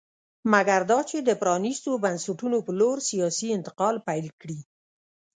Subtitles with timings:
[0.51, 4.59] مګر دا چې د پرانېستو بنسټونو په لور سیاسي انتقال پیل کړي